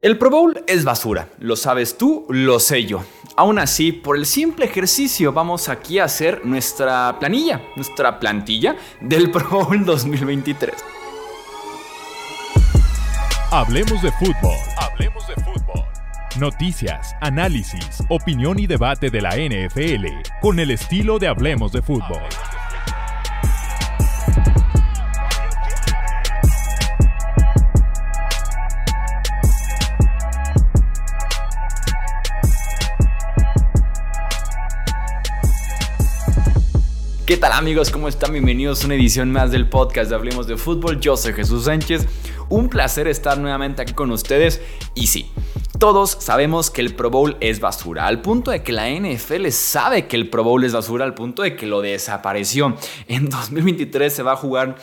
[0.00, 3.02] El Pro Bowl es basura, lo sabes tú, lo sé yo.
[3.36, 9.28] Aún así, por el simple ejercicio vamos aquí a hacer nuestra planilla, nuestra plantilla del
[9.32, 10.72] Pro Bowl 2023.
[13.50, 14.56] Hablemos de fútbol.
[14.76, 15.84] Hablemos de fútbol.
[16.38, 20.06] Noticias, análisis, opinión y debate de la NFL
[20.40, 22.22] con el estilo de Hablemos de fútbol.
[37.28, 37.90] ¿Qué tal amigos?
[37.90, 38.32] ¿Cómo están?
[38.32, 40.98] Bienvenidos a una edición más del podcast de Hablemos de Fútbol.
[40.98, 42.06] Yo soy Jesús Sánchez.
[42.48, 44.62] Un placer estar nuevamente aquí con ustedes.
[44.94, 45.30] Y sí,
[45.78, 50.06] todos sabemos que el Pro Bowl es basura, al punto de que la NFL sabe
[50.06, 52.74] que el Pro Bowl es basura, al punto de que lo desapareció.
[53.08, 54.76] En 2023 se va a jugar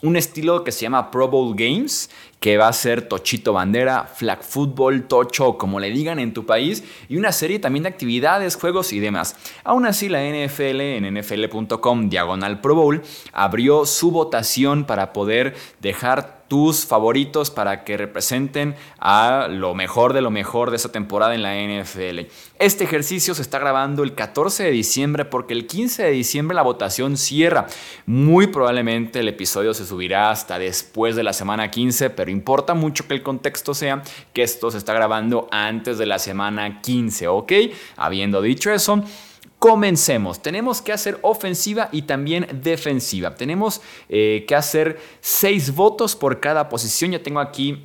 [0.00, 2.08] un estilo que se llama Pro Bowl Games,
[2.40, 6.82] que va a ser Tochito Bandera, Flag Football, Tocho, como le digan en tu país,
[7.08, 9.36] y una serie también de actividades, juegos y demás.
[9.62, 16.39] Aún así, la NFL en nfl.com diagonal Pro Bowl abrió su votación para poder dejar
[16.50, 21.44] tus favoritos para que representen a lo mejor de lo mejor de esa temporada en
[21.44, 22.26] la NFL.
[22.58, 26.62] Este ejercicio se está grabando el 14 de diciembre porque el 15 de diciembre la
[26.62, 27.68] votación cierra.
[28.04, 33.06] Muy probablemente el episodio se subirá hasta después de la semana 15, pero importa mucho
[33.06, 37.52] que el contexto sea que esto se está grabando antes de la semana 15, ¿ok?
[37.96, 39.04] Habiendo dicho eso,
[39.60, 40.40] Comencemos.
[40.40, 43.34] Tenemos que hacer ofensiva y también defensiva.
[43.34, 47.10] Tenemos eh, que hacer seis votos por cada posición.
[47.10, 47.84] Ya tengo aquí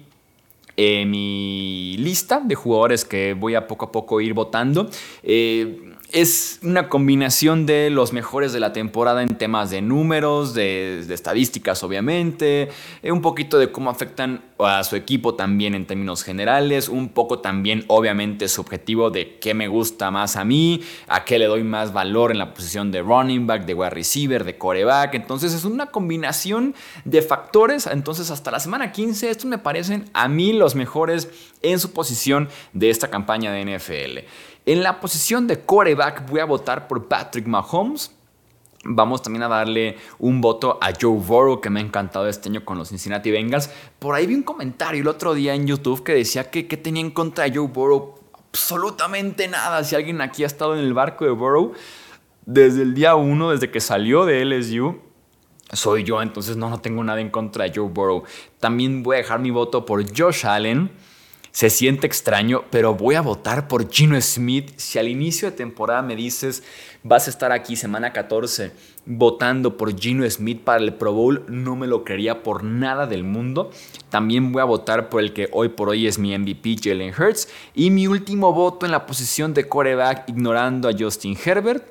[0.78, 4.90] eh, mi lista de jugadores que voy a poco a poco ir votando.
[5.22, 11.00] Eh, es una combinación de los mejores de la temporada en temas de números, de,
[11.10, 12.70] estadísticas obviamente,
[13.02, 17.40] eh, un poquito de cómo afectan a su equipo también en términos generales, un poco
[17.40, 21.92] también obviamente subjetivo de qué me gusta más a mí, a qué le doy más
[21.92, 25.88] valor en la posición de running back, de wide receiver, de coreback, entonces es una
[25.88, 31.30] combinación de factores, entonces hasta la semana 15 estos me parecen a mí los mejores
[31.62, 34.20] en su posición de esta campaña de NFL.
[34.66, 38.12] En la posición de coreback voy a votar por Patrick Mahomes.
[38.84, 42.66] Vamos también a darle un voto a Joe Burrow, que me ha encantado este año
[42.66, 43.70] con los Cincinnati Bengals.
[44.00, 47.02] Por ahí vi un comentario el otro día en YouTube que decía que, que tenía
[47.02, 48.16] en contra de Joe Burrow.
[48.34, 49.84] Absolutamente nada.
[49.84, 51.74] Si alguien aquí ha estado en el barco de Burrow
[52.46, 55.00] desde el día uno, desde que salió de LSU,
[55.74, 56.22] soy yo.
[56.24, 58.24] Entonces no, no tengo nada en contra de Joe Burrow.
[58.60, 60.92] También voy a dejar mi voto por Josh Allen.
[61.56, 64.74] Se siente extraño, pero voy a votar por Gino Smith.
[64.76, 66.64] Si al inicio de temporada me dices,
[67.02, 68.74] vas a estar aquí semana 14
[69.06, 73.24] votando por Gino Smith para el Pro Bowl, no me lo creería por nada del
[73.24, 73.72] mundo.
[74.10, 77.48] También voy a votar por el que hoy por hoy es mi MVP, Jalen Hurts.
[77.74, 81.86] Y mi último voto en la posición de coreback, ignorando a Justin Herbert.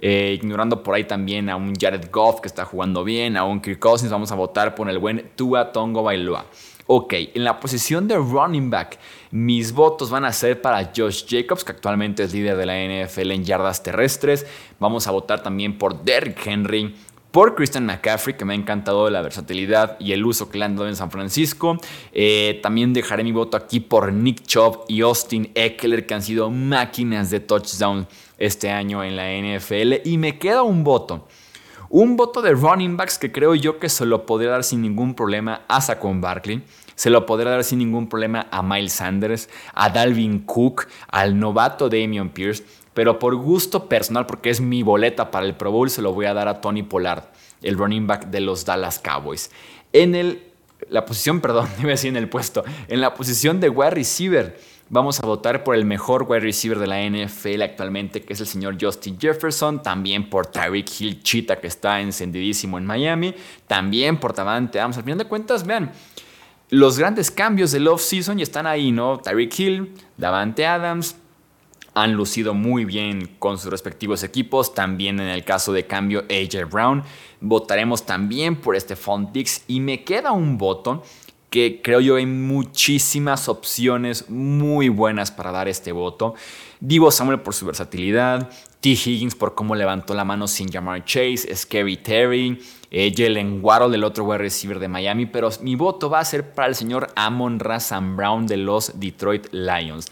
[0.00, 3.60] Eh, ignorando por ahí también a un Jared Goff que está jugando bien, a un
[3.60, 6.46] Kirk Cousins, vamos a votar por el buen Tua Tongo Bailoa.
[6.86, 8.98] Ok, en la posición de running back,
[9.30, 13.30] mis votos van a ser para Josh Jacobs, que actualmente es líder de la NFL
[13.30, 14.46] en yardas terrestres.
[14.78, 16.94] Vamos a votar también por Derrick Henry,
[17.30, 20.76] por Christian McCaffrey, que me ha encantado la versatilidad y el uso que le han
[20.76, 21.78] dado en San Francisco.
[22.12, 26.50] Eh, también dejaré mi voto aquí por Nick Chubb y Austin Eckler, que han sido
[26.50, 28.06] máquinas de touchdown
[28.36, 30.06] este año en la NFL.
[30.06, 31.26] Y me queda un voto
[31.96, 35.14] un voto de running backs que creo yo que se lo podría dar sin ningún
[35.14, 36.64] problema a Saquon Barkley.
[36.96, 41.88] Se lo podría dar sin ningún problema a Miles Sanders, a Dalvin Cook, al novato
[41.88, 42.64] Damian Pierce.
[42.94, 46.26] Pero por gusto personal, porque es mi boleta para el Pro Bowl, se lo voy
[46.26, 47.26] a dar a Tony Pollard,
[47.62, 49.52] el running back de los Dallas Cowboys.
[49.92, 50.42] En el,
[50.88, 54.58] la posición, perdón, debe decir en el puesto, en la posición de wide receiver
[54.90, 58.46] Vamos a votar por el mejor wide receiver de la NFL actualmente, que es el
[58.46, 59.82] señor Justin Jefferson.
[59.82, 63.34] También por Tyreek Hill Cheetah, que está encendidísimo en Miami.
[63.66, 64.98] También por Davante Adams.
[64.98, 65.90] Al final de cuentas, vean,
[66.68, 69.18] los grandes cambios del off-season ya están ahí, ¿no?
[69.18, 71.16] Tyreek Hill, Davante Adams,
[71.94, 74.74] han lucido muy bien con sus respectivos equipos.
[74.74, 77.04] También en el caso de cambio, AJ Brown.
[77.40, 78.96] Votaremos también por este
[79.32, 81.02] Dix y me queda un voto
[81.54, 86.34] que creo yo hay muchísimas opciones muy buenas para dar este voto.
[86.80, 88.88] Divo Samuel por su versatilidad, T.
[88.88, 92.60] Higgins por cómo levantó la mano sin llamar Chase, Scary Terry,
[92.90, 96.54] eh, Jalen Waddle, el otro wide receiver de Miami, pero mi voto va a ser
[96.54, 100.06] para el señor Amon Razan Brown de los Detroit Lions.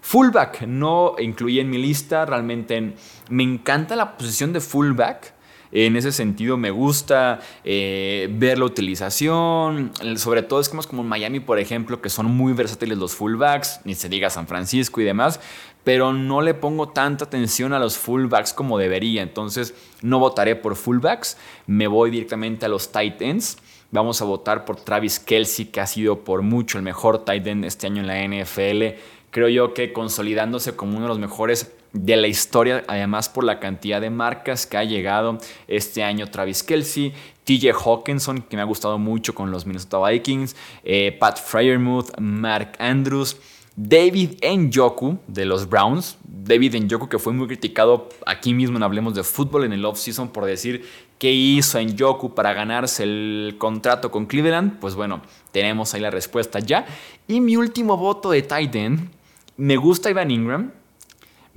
[0.00, 2.94] Fullback no incluí en mi lista, realmente
[3.30, 5.34] me encanta la posición de fullback
[5.70, 11.40] En ese sentido me gusta eh, ver la utilización, sobre todo es como en Miami,
[11.40, 15.40] por ejemplo, que son muy versátiles los fullbacks, ni se diga San Francisco y demás,
[15.84, 20.76] pero no le pongo tanta atención a los fullbacks como debería, entonces no votaré por
[20.76, 21.36] fullbacks,
[21.66, 23.58] me voy directamente a los tight ends.
[23.90, 27.64] Vamos a votar por Travis Kelsey, que ha sido por mucho el mejor tight end
[27.64, 28.98] este año en la NFL.
[29.30, 31.72] Creo yo que consolidándose como uno de los mejores
[32.04, 36.62] de la historia, además por la cantidad de marcas que ha llegado este año Travis
[36.62, 37.12] Kelsey,
[37.44, 40.54] TJ Hawkinson, que me ha gustado mucho con los Minnesota Vikings,
[40.84, 43.36] eh, Pat Fryermuth, Mark Andrews,
[43.74, 46.18] David Njoku de los Browns.
[46.24, 50.28] David Njoku que fue muy criticado aquí mismo en Hablemos de Fútbol en el offseason
[50.28, 50.84] por decir
[51.18, 54.80] qué hizo Njoku para ganarse el contrato con Cleveland.
[54.80, 55.22] Pues bueno,
[55.52, 56.86] tenemos ahí la respuesta ya.
[57.28, 59.10] Y mi último voto de Titan,
[59.56, 60.72] me gusta Ivan Ingram.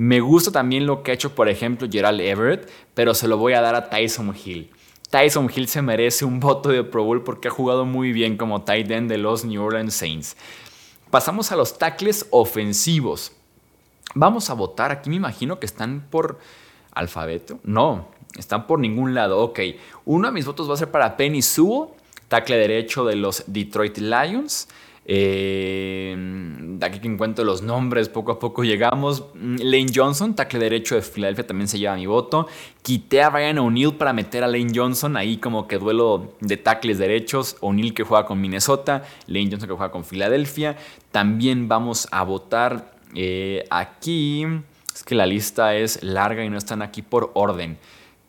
[0.02, 3.54] Me gusta también lo que ha hecho, por ejemplo, Gerald Everett, pero se lo voy
[3.54, 4.72] a dar a Tyson Hill.
[5.12, 8.64] Tyson Hill se merece un voto de Pro Bowl porque ha jugado muy bien como
[8.64, 10.36] tight end de los New Orleans Saints.
[11.12, 13.34] Pasamos a los tackles ofensivos.
[14.16, 14.92] Vamos a votar.
[14.92, 16.40] Aquí me imagino que están por
[16.94, 17.60] alfabeto.
[17.64, 18.08] No,
[18.40, 19.38] están por ningún lado.
[19.38, 19.60] Ok,
[20.06, 21.90] uno de mis votos va a ser para Penny Sewell,
[22.28, 24.68] tackle derecho de los Detroit Lions.
[25.06, 26.16] Eh,
[26.82, 29.26] aquí que encuentro los nombres, poco a poco llegamos.
[29.34, 32.48] Mm, Lane Johnson, tackle derecho de Filadelfia, también se lleva mi voto.
[32.82, 36.98] Quité a Ryan O'Neill para meter a Lane Johnson, ahí como que duelo de tackles
[36.98, 37.58] derechos.
[37.62, 40.78] O'Neill que juega con Minnesota, Lane Johnson que juega con Filadelfia.
[41.12, 44.46] También vamos a votar eh, aquí.
[44.94, 47.78] Es que la lista es larga y no están aquí por orden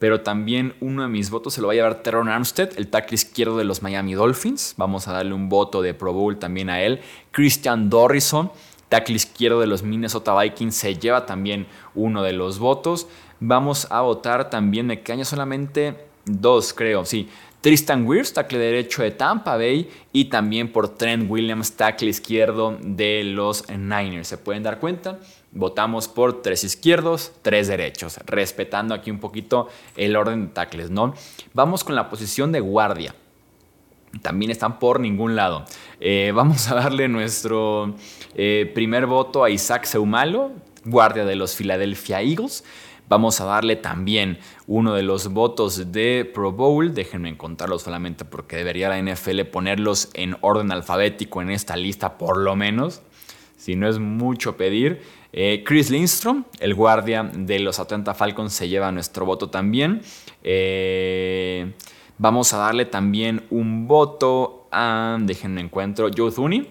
[0.03, 3.15] pero también uno de mis votos se lo va a llevar Teron Armstead, el tackle
[3.15, 4.75] izquierdo de los Miami Dolphins.
[4.77, 6.99] Vamos a darle un voto de Pro Bowl también a él.
[7.31, 8.51] Christian Dorrison,
[8.89, 13.07] tackle izquierdo de los Minnesota Vikings, se lleva también uno de los votos.
[13.39, 15.95] Vamos a votar también, me quedan solamente
[16.25, 17.29] dos, creo, sí.
[17.61, 23.23] Tristan Wirfs, tackle derecho de Tampa Bay, y también por Trent Williams, tackle izquierdo de
[23.23, 24.27] los Niners.
[24.27, 25.21] ¿Se pueden dar cuenta?
[25.55, 31.13] Votamos por tres izquierdos, tres derechos, respetando aquí un poquito el orden de tackles, ¿no?
[31.53, 33.15] Vamos con la posición de guardia.
[34.23, 35.67] También están por ningún lado.
[36.01, 37.95] Eh, vamos a darle nuestro
[38.35, 40.53] eh, primer voto a Isaac Seumalo,
[40.87, 42.65] guardia de los Philadelphia Eagles.
[43.09, 46.95] Vamos a darle también uno de los votos de Pro Bowl.
[46.95, 52.39] Déjenme encontrarlos solamente porque debería la NFL ponerlos en orden alfabético en esta lista, por
[52.39, 53.03] lo menos.
[53.59, 55.03] Si no es mucho pedir.
[55.33, 60.03] Eh, Chris Lindstrom, el guardia de los Atlanta Falcons, se lleva nuestro voto también.
[60.43, 61.73] Eh,
[62.19, 66.69] vamos a darle también un voto a, déjenme encuentro, Joe Thuney,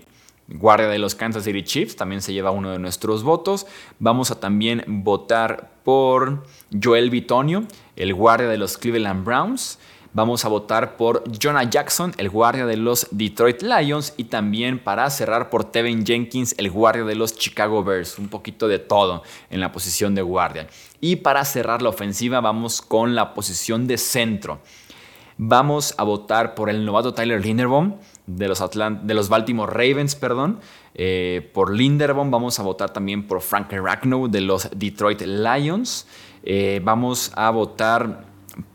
[0.47, 3.65] guardia de los Kansas City Chiefs, también se lleva uno de nuestros votos.
[3.99, 6.43] Vamos a también votar por
[6.81, 7.63] Joel Bitonio,
[7.95, 9.79] el guardia de los Cleveland Browns.
[10.13, 15.09] Vamos a votar por Jonah Jackson, el guardia de los Detroit Lions, y también para
[15.09, 18.19] cerrar por Tevin Jenkins, el guardia de los Chicago Bears.
[18.19, 20.67] Un poquito de todo en la posición de guardia.
[20.99, 24.59] Y para cerrar la ofensiva vamos con la posición de centro.
[25.37, 27.95] Vamos a votar por el novato Tyler Linderbaum
[28.27, 28.61] de los,
[29.03, 30.59] de los Baltimore Ravens, perdón.
[30.93, 36.05] Eh, por Linderbaum vamos a votar también por Frank Ragnow de los Detroit Lions.
[36.43, 38.25] Eh, vamos a votar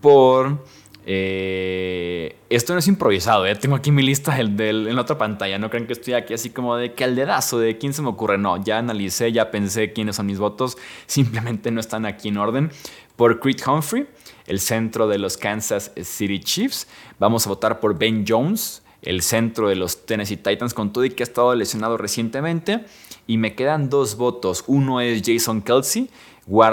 [0.00, 0.64] por
[1.08, 3.54] eh, esto no es improvisado, ¿eh?
[3.54, 5.56] tengo aquí mi lista en la otra pantalla.
[5.56, 8.38] No crean que estoy aquí así como de que de quién se me ocurre.
[8.38, 10.76] No, ya analicé, ya pensé quiénes son mis votos.
[11.06, 12.72] Simplemente no están aquí en orden.
[13.14, 14.06] Por Creed Humphrey,
[14.46, 16.88] el centro de los Kansas City Chiefs.
[17.20, 21.10] Vamos a votar por Ben Jones, el centro de los Tennessee Titans, con todo y
[21.10, 22.84] que ha estado lesionado recientemente.
[23.26, 24.64] Y me quedan dos votos.
[24.66, 26.10] Uno es Jason Kelsey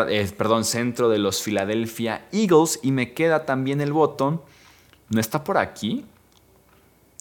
[0.09, 2.79] eh, perdón, centro de los Philadelphia Eagles.
[2.83, 4.43] Y me queda también el voto.
[5.09, 6.05] ¿No está por aquí?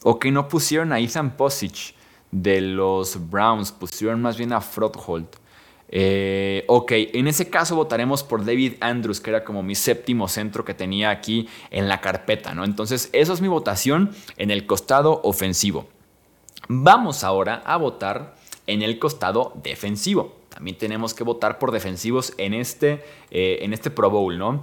[0.02, 1.94] ¿O que no pusieron a Ethan Posich
[2.30, 3.72] de los Browns?
[3.72, 5.28] Pusieron más bien a Frothold.
[5.94, 10.64] Eh, ok, en ese caso votaremos por David Andrews, que era como mi séptimo centro
[10.64, 12.64] que tenía aquí en la carpeta, ¿no?
[12.64, 15.86] Entonces, eso es mi votación en el costado ofensivo.
[16.68, 18.34] Vamos ahora a votar
[18.72, 20.36] en el costado defensivo.
[20.48, 24.62] También tenemos que votar por defensivos en este, eh, en este Pro Bowl, ¿no?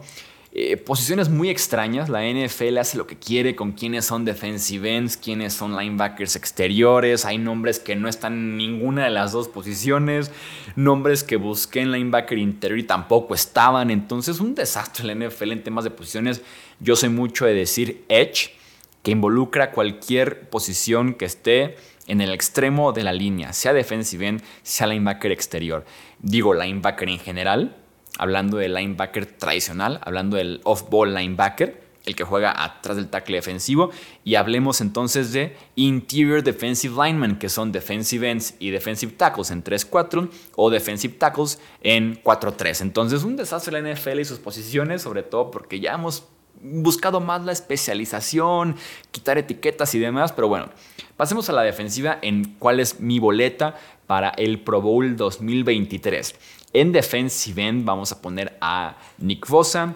[0.51, 5.15] Eh, posiciones muy extrañas, la NFL hace lo que quiere con quiénes son defensive ends,
[5.15, 10.31] quiénes son linebackers exteriores, hay nombres que no están en ninguna de las dos posiciones,
[10.75, 15.63] nombres que busqué en linebacker interior y tampoco estaban, entonces un desastre la NFL en
[15.63, 16.41] temas de posiciones,
[16.79, 18.55] yo soy mucho de decir edge,
[19.03, 21.77] que involucra cualquier posición que esté
[22.09, 25.85] en el extremo de la línea, sea defensive end, sea linebacker exterior.
[26.19, 27.77] Digo linebacker en general,
[28.17, 33.91] hablando del linebacker tradicional, hablando del off-ball linebacker, el que juega atrás del tackle defensivo.
[34.23, 39.63] Y hablemos entonces de interior defensive linemen, que son defensive ends y defensive tackles en
[39.63, 42.81] 3-4 o defensive tackles en 4-3.
[42.81, 46.25] Entonces, un desastre la NFL y sus posiciones, sobre todo porque ya hemos
[46.61, 48.75] buscado más la especialización,
[49.11, 50.69] quitar etiquetas y demás, pero bueno,
[51.17, 53.75] pasemos a la defensiva en cuál es mi boleta
[54.07, 56.35] para el Pro Bowl 2023.
[56.73, 59.95] En defensive end vamos a poner a Nick Bosa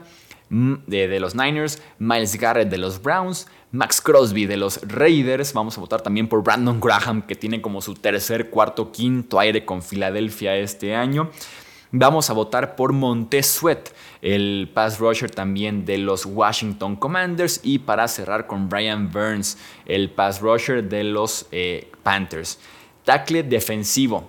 [0.50, 5.54] mm, de, de, los Niners, Miles Garrett de los Browns, Max Crosby de los Raiders.
[5.54, 9.66] Vamos a votar también por Brandon Graham, que tiene como su tercer, cuarto, quinto aire
[9.66, 11.32] con Filadelfia este año.
[11.96, 13.90] Vamos a votar por Montez Sweat,
[14.24, 17.60] el pass rusher también de los Washington Commanders.
[17.62, 22.58] Y para cerrar con Brian Burns, el pass rusher de los eh, Panthers.
[23.04, 24.28] Tackle defensivo.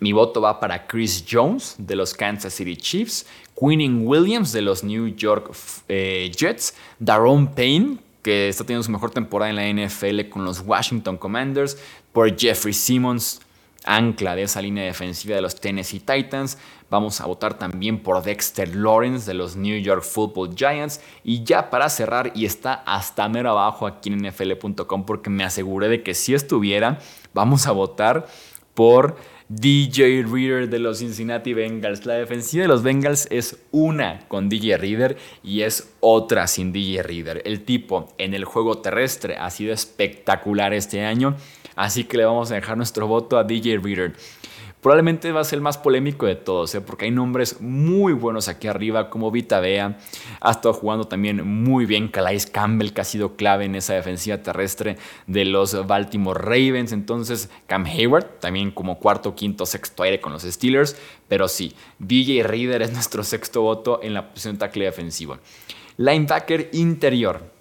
[0.00, 4.82] Mi voto va para Chris Jones de los Kansas City Chiefs, Quinning Williams de los
[4.82, 5.54] New York
[5.88, 10.60] eh, Jets, Daron Payne que está teniendo su mejor temporada en la NFL con los
[10.60, 11.76] Washington Commanders,
[12.10, 13.42] por Jeffrey Simmons,
[13.84, 16.58] ancla de esa línea defensiva de los Tennessee Titans.
[16.90, 21.00] Vamos a votar también por Dexter Lawrence de los New York Football Giants.
[21.24, 25.88] Y ya para cerrar, y está hasta mero abajo aquí en NFL.com porque me aseguré
[25.88, 26.98] de que si estuviera,
[27.32, 28.26] vamos a votar
[28.74, 29.16] por
[29.48, 32.06] DJ Reader de los Cincinnati Bengals.
[32.06, 37.02] La defensiva de los Bengals es una con DJ Reader y es otra sin DJ
[37.02, 37.42] Reader.
[37.44, 41.36] El tipo en el juego terrestre ha sido espectacular este año,
[41.76, 44.14] así que le vamos a dejar nuestro voto a DJ Reader.
[44.84, 46.82] Probablemente va a ser el más polémico de todos, ¿eh?
[46.82, 49.96] porque hay nombres muy buenos aquí arriba, como Vita Bea.
[50.42, 54.42] Ha estado jugando también muy bien Calais Campbell, que ha sido clave en esa defensiva
[54.42, 56.92] terrestre de los Baltimore Ravens.
[56.92, 60.98] Entonces, Cam Hayward, también como cuarto, quinto, sexto aire con los Steelers.
[61.28, 65.38] Pero sí, DJ Reader es nuestro sexto voto en la posición de tackle defensivo.
[65.96, 67.53] Linebacker interior.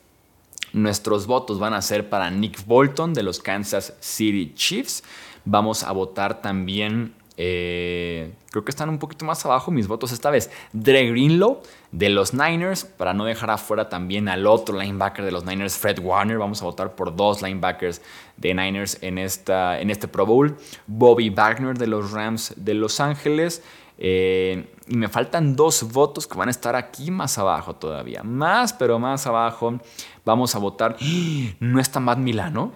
[0.73, 5.03] Nuestros votos van a ser para Nick Bolton de los Kansas City Chiefs.
[5.45, 10.31] Vamos a votar también, eh, creo que están un poquito más abajo mis votos esta
[10.31, 10.49] vez.
[10.71, 11.61] Dre Greenlow
[11.91, 15.99] de los Niners, para no dejar afuera también al otro linebacker de los Niners, Fred
[15.99, 16.39] Warner.
[16.39, 18.01] Vamos a votar por dos linebackers
[18.37, 20.57] de Niners en, esta, en este Pro Bowl.
[20.87, 23.61] Bobby Wagner de los Rams de Los Ángeles.
[23.97, 28.23] Eh, y me faltan dos votos que van a estar aquí más abajo todavía.
[28.23, 29.79] Más, pero más abajo.
[30.25, 30.97] Vamos a votar.
[31.59, 32.73] ¿No está Matt Milano?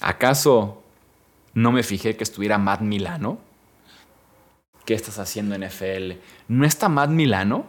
[0.00, 0.84] ¿Acaso
[1.54, 3.38] no me fijé que estuviera Matt Milano.
[4.84, 6.18] ¿Qué estás haciendo NFL?
[6.48, 7.64] ¿No está Matt Milano?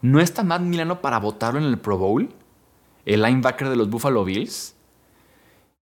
[0.00, 2.34] ¿No está Matt Milano para votarlo en el Pro Bowl?
[3.04, 4.74] ¿El linebacker de los Buffalo Bills?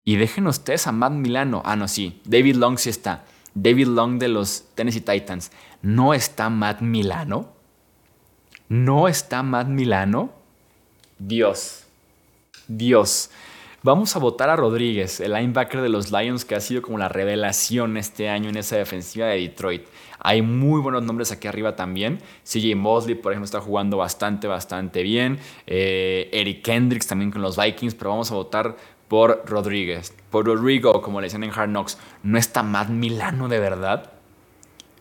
[0.04, 1.62] Y dejen ustedes a Matt Milano.
[1.64, 2.22] Ah, no, sí.
[2.26, 3.24] David Long sí está.
[3.56, 5.52] David Long de los Tennessee Titans.
[5.82, 7.50] ¿No está Matt Milano?
[8.70, 10.32] ¿No está Matt Milano?
[11.20, 11.84] Dios.
[12.68, 13.30] Dios.
[13.86, 17.10] Vamos a votar a Rodríguez, el linebacker de los Lions que ha sido como la
[17.10, 19.84] revelación este año en esa defensiva de Detroit.
[20.20, 22.20] Hay muy buenos nombres aquí arriba también.
[22.46, 25.38] CJ Mosley, por ejemplo, está jugando bastante, bastante bien.
[25.68, 28.78] Eh, Eric Kendricks también con los Vikings, pero vamos a votar
[29.14, 30.12] por Rodríguez.
[30.32, 32.00] Por Rodrigo, como le decían en Hard Knocks.
[32.24, 34.12] ¿No está Matt Milano de verdad?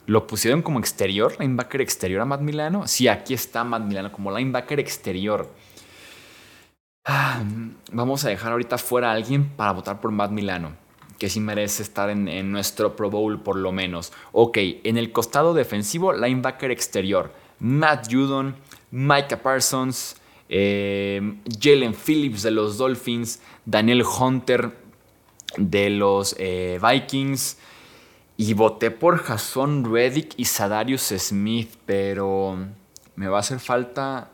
[0.04, 2.86] ¿Lo pusieron como exterior, linebacker exterior a Matt Milano?
[2.86, 5.50] Sí, aquí está Matt Milano como linebacker exterior.
[7.06, 7.42] Ah,
[7.90, 10.72] vamos a dejar ahorita fuera a alguien para votar por Matt Milano,
[11.18, 14.12] que sí merece estar en, nuestro Pro Bowl por lo menos.
[14.32, 18.56] Ok, en el costado defensivo, linebacker exterior, Matt Judon,
[18.90, 20.16] Micah Parsons,
[20.54, 24.76] eh, Jalen Phillips de los Dolphins, Daniel Hunter
[25.56, 27.56] de los eh, Vikings.
[28.36, 32.58] Y voté por Jason Reddick y Sadarius Smith, pero
[33.14, 34.32] me va a hacer falta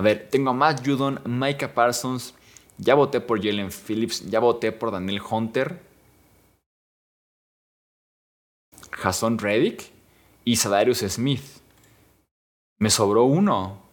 [0.00, 2.32] a ver, tengo a Matt Judon, Micah Parsons,
[2.78, 5.78] ya voté por Jalen Phillips, ya voté por Daniel Hunter,
[8.90, 9.90] Jason Reddick
[10.46, 11.60] y Sadarius Smith.
[12.78, 13.89] Me sobró uno.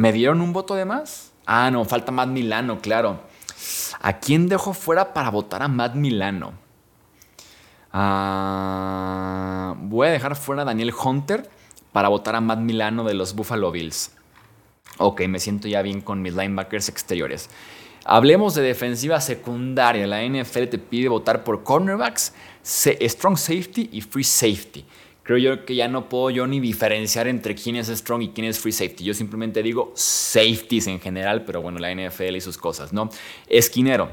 [0.00, 1.30] ¿Me dieron un voto de más?
[1.44, 3.20] Ah, no, falta Matt Milano, claro.
[4.00, 6.54] ¿A quién dejo fuera para votar a Matt Milano?
[7.92, 11.50] Ah, voy a dejar fuera a Daniel Hunter
[11.92, 14.12] para votar a Matt Milano de los Buffalo Bills.
[14.96, 17.50] Ok, me siento ya bien con mis linebackers exteriores.
[18.06, 20.06] Hablemos de defensiva secundaria.
[20.06, 22.32] La NFL te pide votar por cornerbacks,
[22.64, 24.86] strong safety y free safety.
[25.30, 28.48] Creo yo que ya no puedo yo ni diferenciar entre quién es strong y quién
[28.48, 29.04] es free safety.
[29.04, 33.10] Yo simplemente digo safeties en general, pero bueno, la NFL y sus cosas, ¿no?
[33.46, 34.10] Esquinero.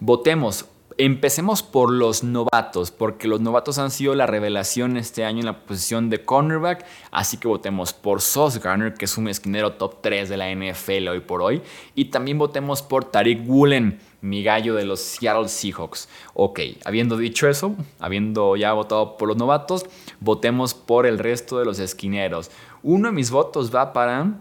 [0.00, 0.66] Votemos
[1.02, 5.60] Empecemos por los novatos, porque los novatos han sido la revelación este año en la
[5.60, 10.28] posición de cornerback, así que votemos por Sauce Garner, que es un esquinero top 3
[10.28, 11.62] de la NFL hoy por hoy,
[11.94, 16.10] y también votemos por Tariq Woolen, mi gallo de los Seattle Seahawks.
[16.34, 19.86] Ok, habiendo dicho eso, habiendo ya votado por los novatos,
[20.20, 22.50] votemos por el resto de los esquineros.
[22.82, 24.34] Uno de mis votos va para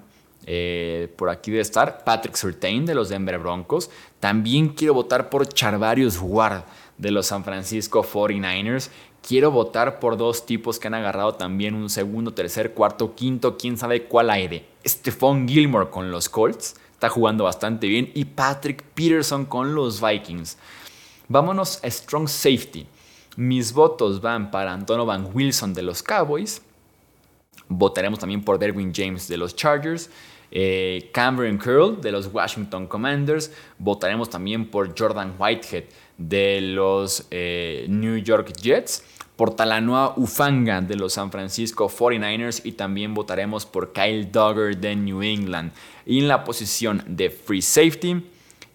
[0.52, 3.92] eh, por aquí debe estar Patrick Surtain de los Denver Broncos.
[4.20, 6.64] También quiero votar por Charvarius Ward
[6.98, 8.90] de los San Francisco 49ers.
[9.22, 13.78] Quiero votar por dos tipos que han agarrado también un segundo, tercer, cuarto, quinto, quién
[13.78, 14.66] sabe cuál aire.
[14.84, 18.10] Stephon Gilmore con los Colts, está jugando bastante bien.
[18.16, 20.58] Y Patrick Peterson con los Vikings.
[21.28, 22.88] Vámonos a Strong Safety.
[23.38, 26.64] Mis votos van para Antonio Van Wilson de los Cowboys.
[27.68, 30.10] Votaremos también por Derwin James de los Chargers.
[30.52, 33.52] Eh, Cameron Curl de los Washington Commanders.
[33.78, 35.86] Votaremos también por Jordan Whitehead
[36.18, 39.04] de los eh, New York Jets.
[39.36, 42.62] Por Talanoa Ufanga de los San Francisco 49ers.
[42.64, 45.72] Y también votaremos por Kyle Duggar de New England.
[46.06, 48.22] Y en la posición de Free Safety.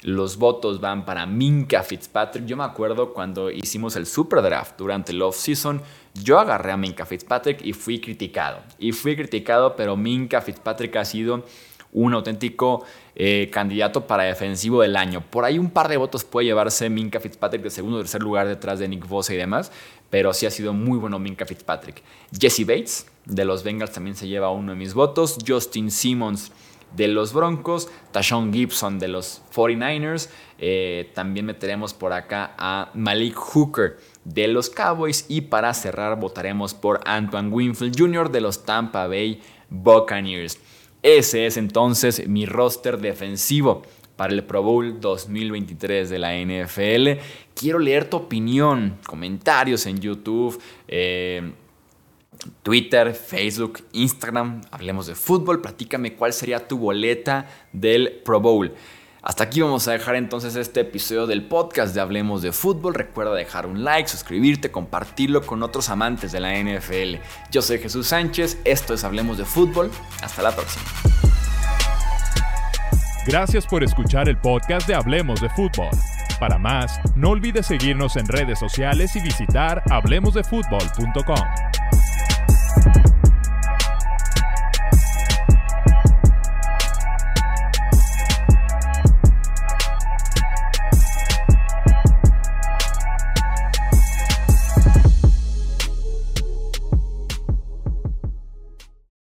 [0.04, 2.44] Los votos van para Minka Fitzpatrick.
[2.44, 5.80] Yo me acuerdo cuando hicimos el Super Draft durante el off-season,
[6.12, 8.58] yo agarré a Minka Fitzpatrick y fui criticado.
[8.78, 11.46] Y fui criticado, pero Minka Fitzpatrick ha sido
[11.94, 12.84] un auténtico
[13.14, 15.23] eh, candidato para defensivo del año.
[15.23, 18.46] Por ahí un par de votos puede llevarse Minka Fitzpatrick de segundo o tercer lugar
[18.46, 19.73] detrás de Nick Bosa y demás,
[20.11, 22.02] pero sí ha sido muy bueno Minka Fitzpatrick.
[22.38, 25.38] Jesse Bates de los Bengals también se lleva uno de mis votos.
[25.46, 26.52] Justin Simmons
[26.96, 33.34] de los Broncos, Tashon Gibson de los 49ers, eh, también meteremos por acá a Malik
[33.34, 38.30] Hooker de los Cowboys y para cerrar votaremos por Antoine Winfield Jr.
[38.30, 40.58] de los Tampa Bay Buccaneers.
[41.02, 43.82] Ese es entonces mi roster defensivo
[44.16, 47.20] para el Pro Bowl 2023 de la NFL.
[47.54, 50.60] Quiero leer tu opinión, comentarios en YouTube.
[50.88, 51.52] Eh,
[52.62, 58.75] Twitter, Facebook, Instagram, hablemos de fútbol, platícame cuál sería tu boleta del Pro Bowl.
[59.25, 62.93] Hasta aquí vamos a dejar entonces este episodio del podcast de Hablemos de Fútbol.
[62.93, 67.23] Recuerda dejar un like, suscribirte, compartirlo con otros amantes de la NFL.
[67.50, 69.90] Yo soy Jesús Sánchez, esto es Hablemos de Fútbol.
[70.23, 70.85] Hasta la próxima.
[73.27, 75.88] Gracias por escuchar el podcast de Hablemos de Fútbol.
[76.38, 81.63] Para más, no olvides seguirnos en redes sociales y visitar hablemosdefutbol.com.